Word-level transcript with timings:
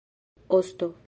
osto 0.49 0.93